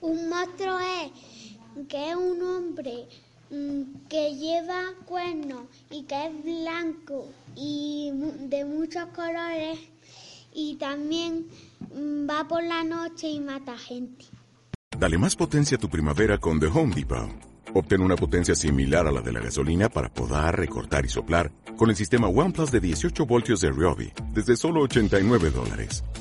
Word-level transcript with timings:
Un 0.00 0.28
monstruo 0.28 0.78
es 0.78 1.86
que 1.88 2.10
es 2.10 2.16
un 2.16 2.42
hombre 2.42 3.06
mm, 3.50 4.06
que 4.08 4.34
lleva 4.34 4.94
cuernos 5.04 5.64
y 5.90 6.04
que 6.04 6.26
es 6.26 6.44
blanco 6.44 7.28
y 7.54 8.10
de 8.48 8.64
muchos 8.64 9.06
colores 9.14 9.78
y 10.52 10.76
también 10.76 11.46
mm, 11.94 12.28
va 12.28 12.48
por 12.48 12.62
la 12.62 12.82
noche 12.82 13.28
y 13.28 13.40
mata 13.40 13.76
gente. 13.76 14.24
Dale 14.98 15.18
más 15.18 15.36
potencia 15.36 15.76
a 15.76 15.80
tu 15.80 15.88
primavera 15.88 16.38
con 16.38 16.58
The 16.60 16.66
Home 16.66 16.94
Depot. 16.94 17.30
Obtén 17.72 18.00
una 18.00 18.16
potencia 18.16 18.54
similar 18.54 19.06
a 19.06 19.12
la 19.12 19.20
de 19.20 19.32
la 19.32 19.40
gasolina 19.40 19.88
para 19.88 20.12
podar, 20.12 20.58
recortar 20.58 21.04
y 21.04 21.08
soplar 21.08 21.52
con 21.76 21.88
el 21.88 21.96
sistema 21.96 22.26
OnePlus 22.26 22.72
de 22.72 22.80
18 22.80 23.26
voltios 23.26 23.60
de 23.60 23.70
Ryobi 23.70 24.12
desde 24.34 24.56
solo 24.56 24.82
89 24.82 25.50
dólares. 25.50 26.02